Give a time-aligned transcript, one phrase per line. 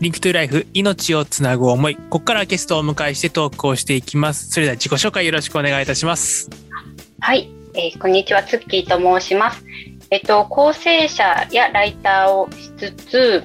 [0.00, 1.94] Link to Life 命をつなぐ想い。
[1.94, 4.50] ここからゲストをお迎えしてトークをしていきます。
[4.50, 6.50] それでは自己紹介よろしくお願いいたします。
[7.20, 9.64] はい、えーこんにちは、ツッキーと申します。
[10.10, 13.44] えっと、校正者やライターをしつつ、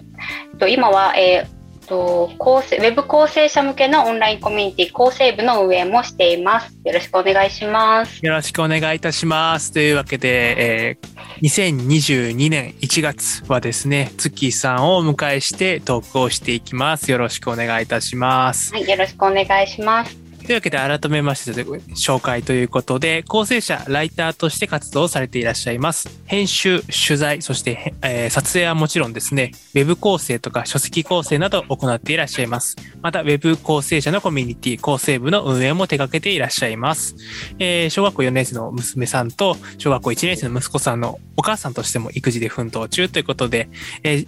[0.52, 1.59] えっと、今は、えー
[1.90, 6.78] と校正ウェブ校正者向けのオンラインコミュニティ校正部の運営もしています。
[6.86, 8.26] よろしくお願いします。
[8.26, 9.74] よろしくお願いいたします。
[9.74, 17.10] というわけで、えー2022年1月はですね、ツッキーさんをお迎えしてトークをしていきます。
[17.12, 18.74] よろしくお願いいたします。
[18.74, 20.29] はい、よろしくお願いします。
[20.50, 21.64] というわけで改めまして
[21.94, 26.10] 紹介ということで構成者ライターとして活動されていらっしゃいます。
[26.26, 32.78] 編集取材そして、えー撮影はもちろんですねウェブ構成とか書籍構成などを行っていらっしゃいます。
[33.04, 37.16] またウェブ構成者のコミュニティ構成部の運営も手掛けていらっしゃいます、
[37.60, 43.70] えー小学校4年生の娘さんと小学校1年生の息子さんのお母さんとしても育児で奮闘中ということで、
[44.02, 44.28] えー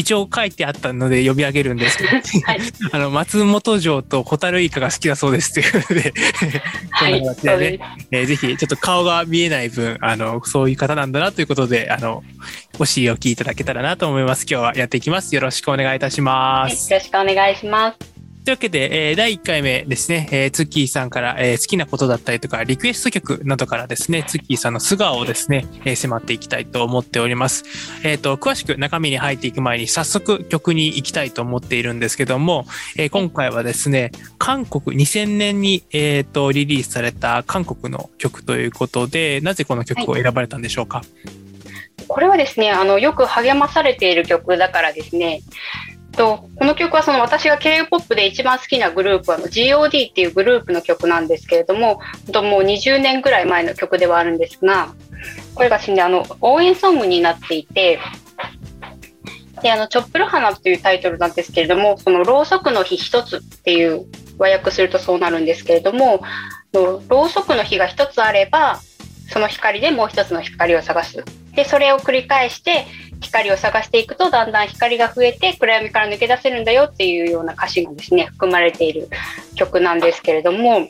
[0.00, 2.60] 一応書いてあったので読み上げるんですけど、はい、
[2.92, 6.00] あの、松本城とホタルイカが好きだそうですということで、
[7.02, 8.06] でねです。
[8.10, 12.22] えーぜひ、ちょっと顔が見えない分、あの、そういう方なんだなということで、あの、
[12.78, 14.46] お知りおきいただけたらなと思います。
[14.48, 15.34] 今日はやっていきます。
[15.34, 16.90] よろしくお願いいたしはい、よます。
[16.90, 18.19] ろしくお願いします。
[18.42, 27.64] というわけで、えー第1回目ですね、えーツッキーさんから、えー好きなことだったりとか、リクエスト曲などからですね、ツッキーさんの素顔をですね、えー迫っていきたいと思っております。
[28.02, 32.64] えっ、と、詳しく中身に入っていく前に、早速曲に行きたいと思っているんですけども、
[32.96, 41.02] えー今回はですね、韓国2000年に、えー、とリリースされた韓国の曲ということで、なぜこの曲を選ばれたんでしょうか？
[42.08, 45.42] これはですね、あの、よく励まされている曲だからですね、
[46.12, 52.00] とこの曲はその私が K-POP で一番好きなグループは GOD っていうグループの曲なんですけれども、
[52.32, 54.94] ともう20年ぐらい前の曲ではあるんですが、
[55.54, 57.98] これがですね、あの、応援ソングになっていて、
[59.62, 64.06] で、あの、チョップル花というタイトルなんですけれども、そのろうそくの日一つっていう
[64.38, 66.22] 和訳するとそうなるんですけれども、
[66.72, 68.80] ろうそくの火が一つあれば、
[69.28, 71.24] その光でもう一つの光を探す。
[71.54, 72.86] で、それを繰り返して、
[73.20, 79.08] 光を探していくと、だんだん光が増えて、暗闇から抜け出せるんだよっていうような歌詞がですね、含まれている
[79.54, 80.88] 曲なんですけれども、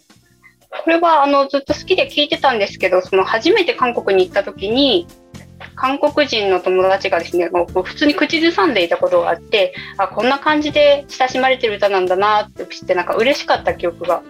[0.85, 5.07] これはあのずっと好きで聴いてたんですけど、その初めて韓国に行った時に、
[5.75, 14.23] 韓国人の友達がですね、もう普通に口ずさんでいたことがあって、あ、こんな感じで親しまれてる歌なんだなって知って、なんか嬉しかった記憶が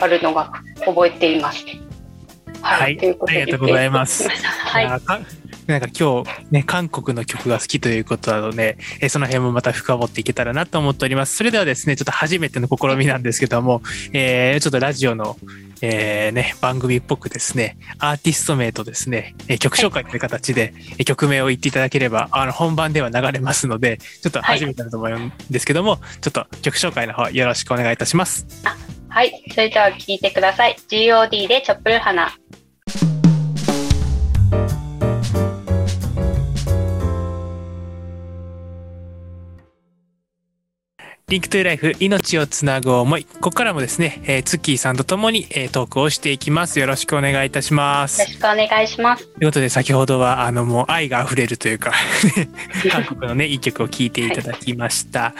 [0.00, 0.52] あるのが
[0.84, 1.64] 覚えています。
[2.62, 4.28] はいといありがとうございます。
[4.28, 5.39] はい
[5.70, 11.36] なんか今日ね、韓国の曲が好きということなので、えーその辺もまた深掘っていけたらなと思っております。
[11.36, 13.82] それではですね、ちょっと初めての試みなんですけども、
[14.12, 15.36] えーちょっとラジオの、
[15.80, 28.46] えーね、番組っぽくですね、アーティスト名とですね、えー曲紹介という形で、えー曲名を言っていただければ、あの、本番では流れますので、ちょっと初めてだと思うんですけども、ちょっと曲紹介の方よろしくお願いいたします。
[29.08, 30.76] はい、それでは聴いてください。
[30.88, 32.39] GOD でチョップル花。
[41.30, 43.24] Link to Life 命をつなぐ想い。
[43.24, 46.80] ここからもですね、えーツッキーさんと共に、えートークをしていきます。
[46.80, 48.32] よろしくお願いいたしますよろ。
[48.32, 49.28] しくお願いします。
[49.28, 51.92] ということで先ほどはあのもう愛が溢れるというか
[52.90, 55.34] 韓国のねいい曲を聴いていただきました、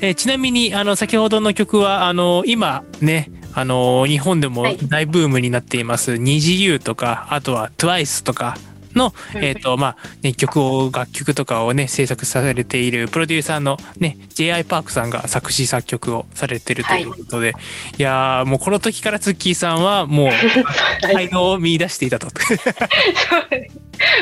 [0.00, 8.56] えーちなみにあの先ほどの曲はあの今ねあの日本でもはい大ブームになっています「二次 U」とかあとは TWICE とか
[8.94, 14.64] の、うんえっ、と、まあ、ね、曲を、楽曲とかをね、制作されているプロデューサーのね、J.I.
[14.64, 17.54] パークさんが作詞作曲をされてるということで、
[17.98, 20.30] い、やーもうこの時からツッキーさんはもう、
[21.02, 22.28] 才能を見出していたと。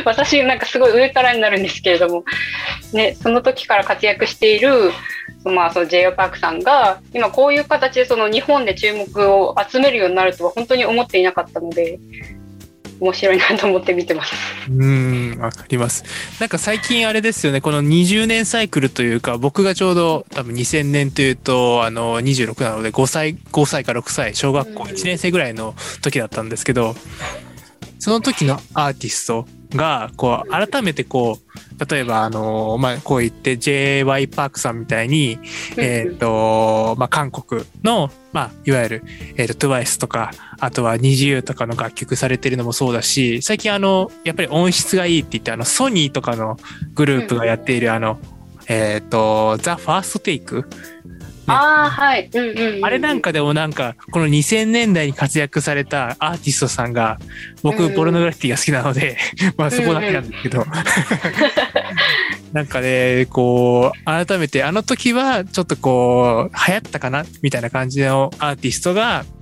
[0.05, 2.25] 私なんかすごい上からになるんですけれども、
[2.93, 4.93] ね、その時から活躍している、
[5.45, 6.13] まあ、その J.O.
[6.13, 11.99] パークさんが今こういう形でその日本で注目を集めるようになるとは本当に思っていなかったので
[13.03, 14.33] 面白いなと思って見てます。
[14.71, 16.05] うーん、わかります。
[16.39, 26.95] なんか最近あれですよね、この20年サイクルというか、僕がちょうど多分2000年というと、あの、26なので5歳、5歳か6歳、小学校1年生ぐらいの時だったんですけど、
[27.99, 34.29] その時のアーティストが、こう、改めてこう、例えば、あの、まあ、こう言って J.Y.
[34.29, 35.39] パークさんみたいに、
[35.77, 39.05] えっ、と、まあ、韓国の、まあ、いわゆる、
[39.37, 46.57] えっ、と、TWICE とか、あとは NiziU とかの楽曲されてるのもそうだし、最近あの、やっぱり音質がいいって言って、あの、ソニーとかの
[46.95, 48.19] グループがやっている、あの、
[48.69, 50.69] えっ、と、ザ・ファーストテイク
[51.53, 57.19] ああはい、うんうんうんあれなんかでもなんか、この2000年代に活躍されたアーティストさんが、
[57.63, 59.17] 僕、うんポルノグラフィティが好きなので、
[59.57, 60.65] まあそこだけなんですけど、
[62.53, 69.42] なんかね、こう、改めてあの時はちょっとこう、流行ったかなみたいな感じのアーティストが、うんうん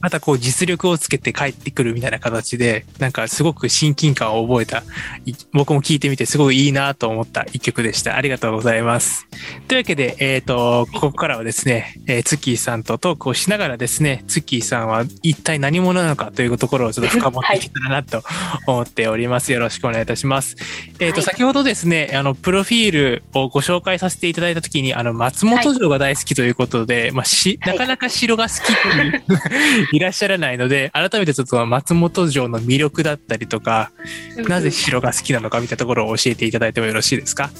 [0.00, 4.82] またこう実力をつけて帰ってくるみたいな形で、なんかすごく親近感を覚えた、
[5.24, 8.16] い僕も聞いてみてすごくいいなと思った一曲でした。
[8.16, 9.26] ありがとうございます。
[9.68, 18.22] というわけで、えっ、と、ここからはですね、えー、ツッキーさんとトークをしながらですね、ツッキーさんは一体何者なのかというところをちょっと深掘っていけたらなと
[18.66, 19.52] 思っております。
[19.52, 20.56] よろしくお願いいたします。
[20.98, 29.22] えっ、と、はい先ほどですね、あの、プロフィールをご紹介させていただいたときに、あの、松本城が大好きということで、まあ、し、はないかなか城が好きというい
[30.00, 33.90] らっしゃらないので、改めてちょっと松本城の魅力だったりとか、
[34.36, 37.50] なぜ城が好きなのかみたいなところを教えていただいてもよろしいですか？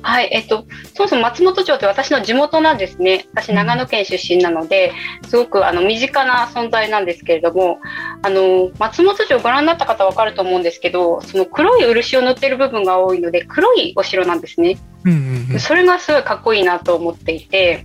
[0.00, 3.26] はい、えっと、そもそも松本城って私の地元なんですね。
[3.34, 4.92] 私、長野県出身なので、
[5.28, 7.78] すごくあの身近な存在なんですけれども、
[8.22, 14.78] あの、松本城ご覧になった方わかると思うんですけど、その黒い漆を塗ってる部分が多いので、黒いお城なんですね。
[15.04, 15.60] うんうんうん。
[15.60, 17.84] それがすごいかっこいいなと思っていて、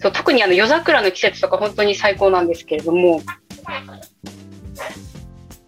[0.00, 3.20] そう特にあの夜桜の季節とか本当に最高なんですけれども、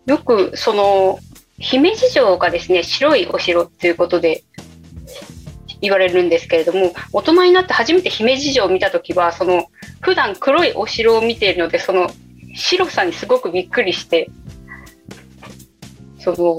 [0.07, 1.19] よくその
[1.59, 4.43] 姫路城がですね、白いお城っていうことで
[5.81, 9.67] 言われるんですけれども、大人になって初めて姫路城を見たときは、その
[10.01, 12.11] 普段黒いお城を見ているので、その
[12.55, 14.31] 白さにすごくびっくりして、
[16.19, 16.57] その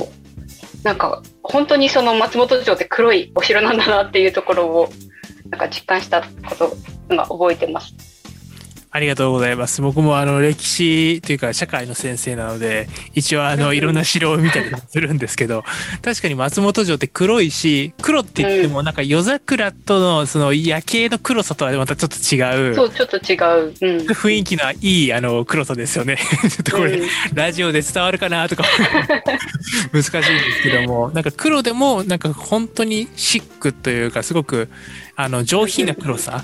[0.84, 4.90] なんか本当にその松本城って黒いお城なんだなっていうところを
[5.50, 6.78] なんか実感したこと
[7.10, 7.94] が覚えてます。
[8.96, 9.82] ありがとうございます。
[9.82, 15.64] 僕もあの歴史というか社会の先生なので、一応あのいろんな城を見たりするんですけど、
[16.04, 22.76] 確かに松本城って黒いし、黒って言ってもなんか夜桜とのその夜景の黒さとはまたちょっと違う。
[22.76, 23.36] そう、ちょっと違
[23.68, 23.74] う。
[23.82, 24.06] うん。
[24.06, 26.20] 雰囲気のいいあの黒さですよね。
[26.44, 28.64] ちょっとこれ、うんラジオで伝わるかなとか
[29.92, 30.24] 難しいんで
[30.58, 34.70] すけどもなんか黒でもなんか本当にシックというかすごく
[35.16, 36.44] あの上品な黒さ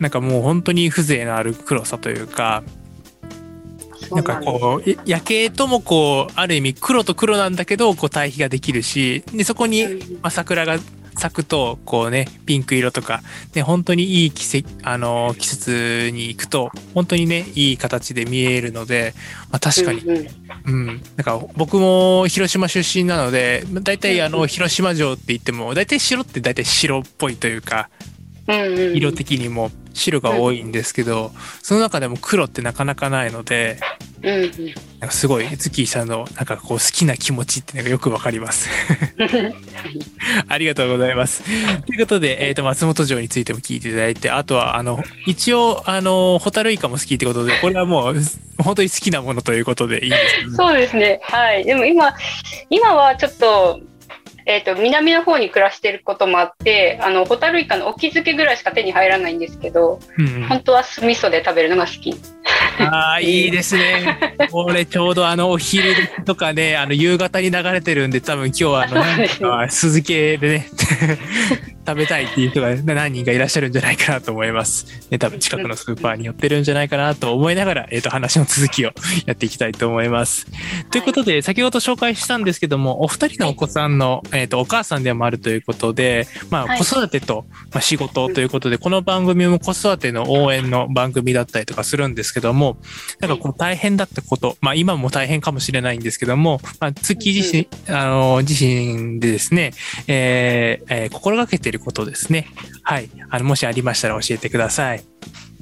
[0.00, 2.64] なんかもう本当に風情のある黒さというか
[4.10, 10.78] なんかこうい夜景ともこうある意味黒と黒なんだけどこう対比ができるしでそこに、うんまあ、桜が
[11.16, 13.20] 咲くとこうねピンク色とか
[13.52, 19.14] で本当にいい季節あの季節に行くと本当にねいい形で見えるので、
[19.50, 27.90] まあ、確かに、うんなんか僕も広島出身なので大体あの広島城って言っても大体城って大体白っぽいというか
[28.94, 31.32] 色的にも白が多いんですけど
[31.62, 33.78] その中でも黒ってなかなかないので
[34.22, 38.68] なんかすごい月さんのなんかこう好きな気持ちっていうのがよくわかります。
[40.46, 41.42] ありがとうございます。
[41.86, 48.16] ということで、えっ、と、松本城についても聞いていただいて、あとは、あの、一応、あの、ホタルイカも好きってことで、これはもう、
[48.58, 50.56] 本当に好きなものということでいいですかね。
[50.56, 51.20] そうですね。
[51.22, 51.64] はい。
[51.64, 52.14] でも今、
[52.68, 53.80] 今はちょっと、
[54.50, 62.14] えっ、と、南の方に暮らしてることもあって、あの、ホタルイカの沖漬けぐらいしか手に入らないんですけど、うんうん本当は酢味噌で食べるのが好き。
[62.80, 64.36] ああ、 いいですね。
[64.50, 65.94] これちょうどあのお昼
[66.24, 70.66] とかね、あの夕方に流れてるんで、多分今日はあの、 ねあ酢漬けでね、
[71.90, 74.86] 食べたいっていう人が何人かいらっしゃるんじゃないかなと思います。
[75.10, 78.92] ね、多分近くのスーパーに寄ってるんじゃないかなと思いながら、えっ、と、話の続きを
[79.26, 80.46] やっていきたいと思います。
[80.90, 92.76] ということで、先ほど紹介したんですけども、お二人のお子さんの、えっ、と、お母さんでもあるということで、まあ、はい子育てと、まあ、仕事ということで、この番組も子育ての応援の番組だったりとかするんですけども、
[93.18, 99.72] なんかこう大変だったこと、まあ今も大変かもしれないんですけども、まあ月自身、あの、自身でですね、
[100.06, 102.46] えーえー心がけていることですね。
[102.82, 103.10] はい。
[103.30, 105.04] あの、もしありましたら教えてください。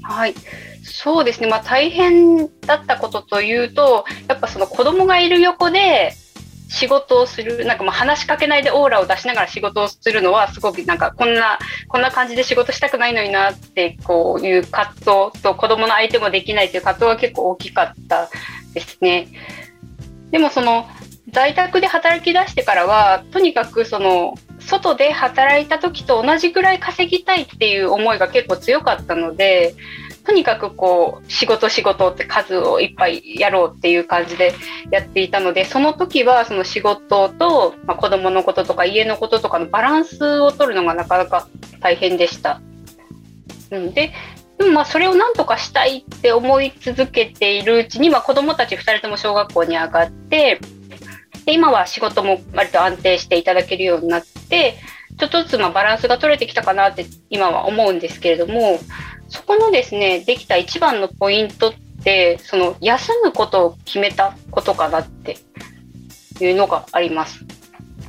[0.02, 0.34] はい。
[0.82, 1.48] そうですね。
[1.48, 6.12] まあ大変だったことというと、やっぱその子供がいる横で
[6.68, 11.58] 仕事をする、なんかまあ話しかけないでオーラを出しながら仕事をするのはすごくなんかこんな、
[11.88, 18.28] こんな感じで仕事したくないのになってこういう葛藤と子供の相手もできないという葛藤は結構大きかった
[18.74, 19.28] ですね。
[20.30, 20.86] でもその
[21.32, 29.74] 在宅で働き出してからは、とにかくその外で働いた時と同じぐらい稼ぎたいっていう思いが結構強かったので、
[30.24, 34.54] とにかくこう仕事仕事って数をいっぱいやろうっていう感じで
[34.90, 41.48] やっていたので、その時はその仕事と、まあ、子供のこととか家のこととかのバランスを取るのがなかなか
[41.80, 42.60] 大変でした。
[43.70, 44.12] うん、で、
[44.58, 50.60] でもまあそれをなんとかしたいって思い続けているうちに、まあ、子供たち2人とも小学校に上がって、
[51.46, 54.24] で今は仕事も割と安定していただけるようになっ、
[55.18, 58.78] ちょっとずつまあバランスが取れてきたかなって今は思うんですけれども、
[59.28, 65.38] そこのですね、できた一番のポイントって、その休むことを決めたことかなって
[66.40, 67.44] いうのがあります。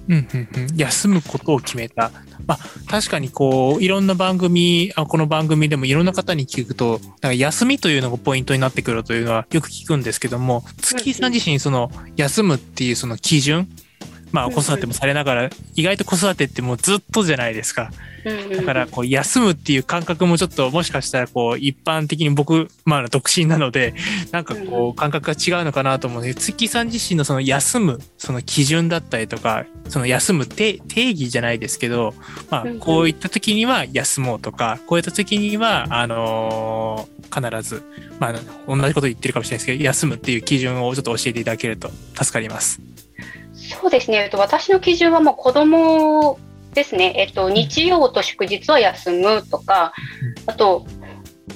[0.08, 2.12] うんうんうん、休むことを決めた。
[2.48, 13.69] まあ、確かにこう、いろんな番組、あこの番組でもいろんな方に聞くと、なんか休みというのがポイントになってくるというのはよく聞くんですけども、月井さん自身、その、休むっていうその基準、
[14.31, 17.91] まあ、子育てもされながら、意外と子育てってもうずっとじゃないですか。
[18.55, 23.93] だから、こう、休むっていう感覚もちょっと、もしかしたら、こう、一般的に僕、まあ、独身なので、
[24.31, 32.13] なんかこう、感覚が違うのかなと思うので、月さん自身のその休む、その基準だったりとか、その休む定義じゃないですけど、
[32.50, 37.83] まあ、こういった時には休もうとか、こういった時には、あのー、必ず、
[38.19, 38.33] まあ、
[38.67, 42.81] 同じこと言ってるかもしれないですけど、休むっていう基準をちょっと教えていただけると助かります。
[43.69, 46.39] そうですね、私の基準はもう子供
[46.73, 49.93] ですね、えっと、日曜と祝日は休むとか、
[50.45, 50.85] あと、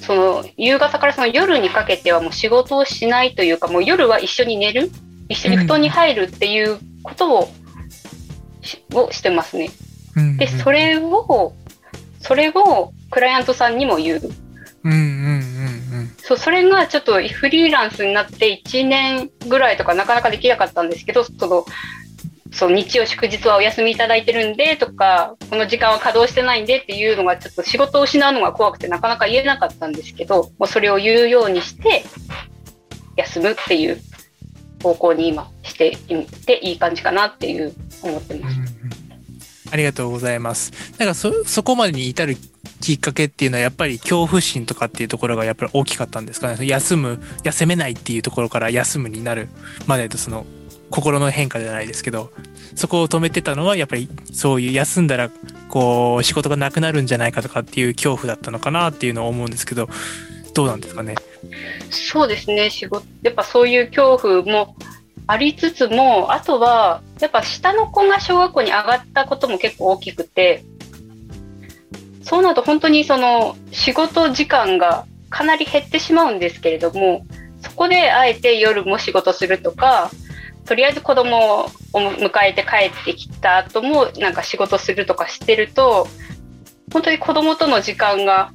[0.01, 4.91] その夕方からその夜にかけてはもう仕事をしないというか、もう夜は一緒に寝る、
[5.29, 7.49] 一緒に布団に入るっていうことを,、
[8.93, 9.69] をしてますね。
[10.37, 11.53] で、それを、
[12.19, 14.21] それをクライアントさんにも言う。
[14.83, 21.65] うんうんうんうん、そうそれがちょっとフリーランスになって1年ぐらいとかなかなかできなかったんですけどその
[22.53, 32.03] そう日曜祝日はお休みいただいてるんでとかこの時間は稼働してないんでっていうのがちょっと仕事を失うのが怖くてなかなか言えなかったんですけどもうそれを言うようにして
[33.15, 33.99] 休むっていう
[34.83, 38.57] 方向に今していっていい感じかなっていう思ってます。
[38.57, 38.93] うん
[39.73, 40.71] ありがとうございます。
[40.99, 42.37] なんかそ、そこまでに至る
[42.79, 46.67] きっかけっていうのはやっぱり恐怖心とかっていうところがやっぱり大きかったんですかね。
[46.67, 49.49] 休む、休めないっていうところから休むになる
[49.87, 50.45] までとその
[50.93, 52.31] 心の変化じゃないですけど、
[52.75, 55.31] そこを止めてたのは、やっぱりそういう休んだら、
[55.67, 59.89] こう、仕事がなくなるんじゃないかとかっていう恐怖だったのかなっていうのを思うんですけど、
[60.53, 61.15] どうなんですかね？
[61.89, 64.75] そうですね、仕事、やっぱそういう恐怖も
[65.25, 70.63] ありつつも、あとは、やっぱ下の子が小学校に上がったことも結構大きくて、
[72.21, 77.25] そうなると本当にその仕事時間がかなり減ってしまうんですけれども、
[77.63, 80.11] そこであえて夜も仕事するとか、
[80.65, 86.07] とりあえず子供を迎えて帰ってきた後もなんか仕事するとかしてると
[86.91, 88.51] 本当に子供との時間が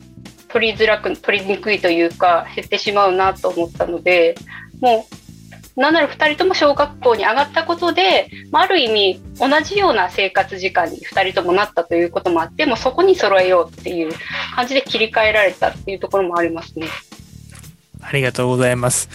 [0.48, 4.34] 取りづらく取りにくいというか減ってしまうなと思ったので
[4.80, 5.06] も
[5.76, 14.12] うなんなら2人とも小学校に上がったことで、まあ、ある意味同じような生活時間に2人ともなったということもあってもそこに揃えようっていう
[14.56, 16.88] 感じで切り替えられたっていうところもありますね。
[18.00, 19.09] ありがとうございます。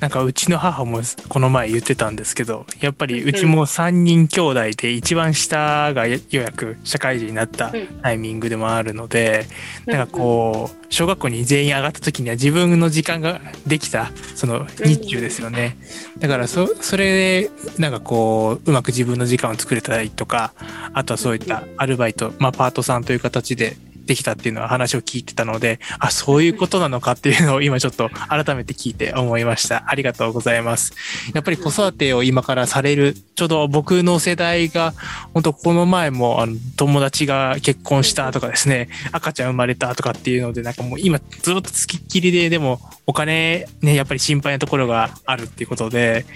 [0.00, 7.72] なんかうちの母もこの前言ってたんですけど、やっぱりうちも3人兄弟で一番下がようやく社会人になった
[8.02, 9.46] タイミングでもあるので、
[9.86, 15.76] なんかこう、小学校に全員上がった時には自分の時間ができた、その日中ですよね。
[16.18, 20.52] だからそ、それで、なんかこう、うまく自分の時間を作れたりとか、
[20.94, 23.76] あとはそういったアルバイト、まあパートさんという形で
[24.10, 29.84] できたっていうのは話を聞いてたので、あ、そういうことなのかっていうのを今ちょっと改めて聞いて思いました。
[29.86, 30.92] ありがとうございます。
[31.32, 34.94] やっぱり子育てを今からされる、ちょうど僕の世代が、
[35.32, 46.26] 本当この前もあの友達が結婚したとかですね、赤ちゃん生まれたとかっていうので、なんかもう今ずっと付きっきりで、でもお金ね、やっぱり心配なところがあるっていうことで、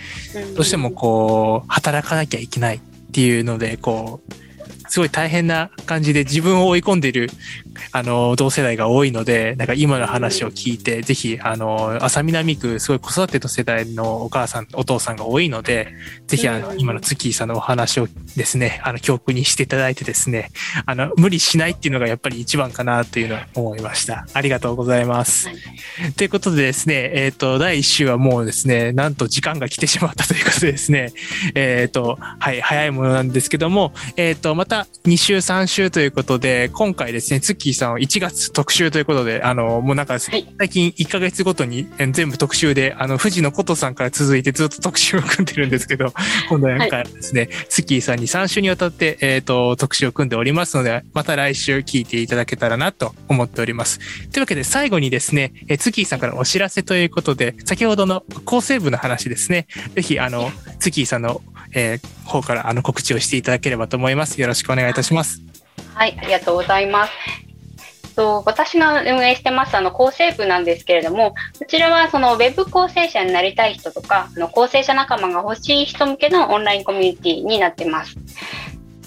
[0.55, 4.44] どうしてもこう、働かなきゃいけないっていうので、こう、
[4.95, 7.29] すごい大変な感じで自分を追い込んでいる、
[7.91, 15.89] あの、同世代が多いので、なんか今の話を聞いて、ぜひ、あの、浅南区、すごい子育ての世代のお母さん、お父さんが多いので、
[16.29, 20.53] ぜひ、あの、今の月さんのお話をですね、あの、教訓にしていただいてですね、
[20.87, 24.29] あの、無理しないっていうのがやっぱり一番かなというのは思いました。
[24.33, 25.49] ありがとうございます。
[25.49, 25.55] は
[26.07, 31.13] い、ということでですね、えっ、ー、と、第1週はもうですね、なんと時間が来てしまったということでですね、
[31.57, 46.15] えっ、ー、と、はい、早いものなんですけども、えっ、ー、と、また2週3週ということで、今回ですね、ツッキーさんは1月特集ということで、あの、もうなんか、最近1ヶ月ごとに全部特集で、あの、藤野琴さんから続いてずっと特集を組んでるんですけど、
[46.49, 53.99] 今度なんかですね、はい、ツッキーさんに3週にわたって、えっ、ー、と、特集を組んでおりますので、また来週聞いていただけたらなと思っております。
[54.31, 61.43] というわけで最後にですね、えツッキーさんからお知らせということで、先ほどの構成部の話ですね、ぜひ、あの、ツッキーさんの
[61.75, 64.41] えー、方からあの告知をしていただければと思います。
[64.41, 65.41] よろしくお願いいたします。
[65.95, 67.13] はい、ありがとうございます。
[68.15, 78.17] と私が運営してますあの構成部なんですけれども、こちらはそのウェブ構成者になりたい人とか、あの構成者仲間が欲しい人向けのオンラインコミュニティになってます。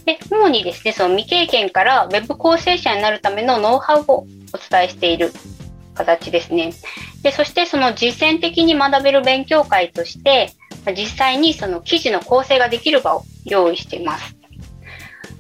[0.06, 5.32] で、主にですね、その未経験からウェブ構成者になるためのノウハウをお伝えしている
[5.96, 6.74] 形ですね。
[7.24, 10.54] で、そしてその実践的に学べる勉強会として、
[10.94, 14.36] 実際にその記事の構成ができる場を用意しています。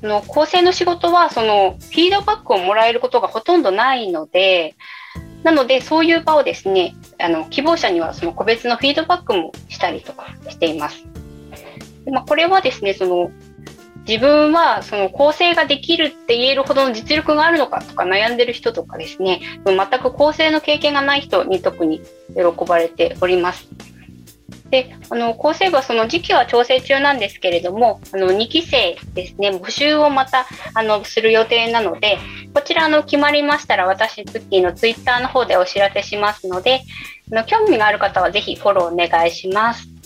[0.01, 4.75] の構成の仕事はそのフィードバックをもらえることがほとんどないので、
[5.43, 11.03] なのでそういう場をですね、あの希望者にはその個別のフィードバックもしたりとかしています。
[12.05, 13.31] でまあ、これはですね、その
[14.07, 22.01] 自分はその構成ができるって言えるほどの実力があるのかとか悩んでる人とかですね、全く構成の経験がない人に特に
[22.33, 23.67] 喜ばれております。
[24.69, 32.17] で、あの、厚生部はその時期は調整中なんですけれども、あの、2期生ですね、募集をまた、あの、する予定なので、
[32.53, 36.81] こちら、の、決まりましたら、私、ツッキーのツイッターの方でお知らせしますので、
[37.31, 39.97] あの、興味がある方はぜひフォローお願いします。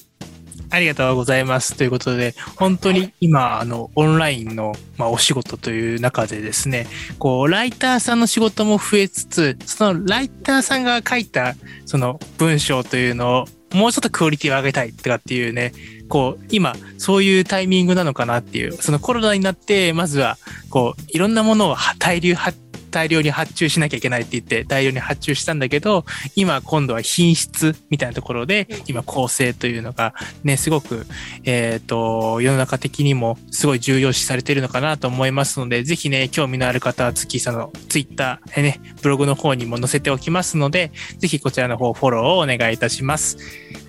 [0.71, 1.75] ありがとうございます。
[1.75, 6.87] ということで、本当に今、あの、オンラインの、まあ、お仕事という中でですね、
[7.19, 15.73] こう、ライターさんの仕事も増えつつ、そのライターさんが書いた、その文章というのを、もうちょっとクオリティを上げたいとかっていうね、
[16.09, 20.37] こう、今、そういうタイミングなのかなっていう、そのコロナになって、まずは、
[20.69, 22.57] こう、いろんなものを大流発
[22.91, 26.05] 大量に発注しなきゃいけないって言って大量に発注したんだけど、
[26.35, 31.05] 今今度は品質みたいなところで、今構成というのがね、すごく、
[31.43, 43.37] えっ、ー、と、世の中的にもすごい重要視されているのかなと思いますので、ぜひね、興味のある方は月さんのツイッター、ね、ブログの方にも載せておきますので、ぜひこちらの方フォローをお願いいたします。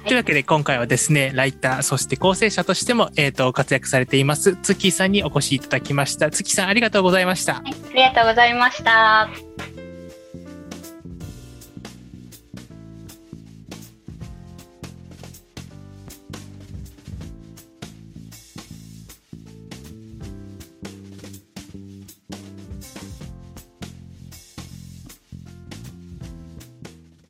[0.06, 6.30] というわけで今回はですね、ライター、そして構成者としても、えっ、ー、と、活躍されています、月さんにお越しいただきました。
[6.30, 7.54] 月さんありがとうございました。
[7.54, 9.28] はい、ありがとうございました。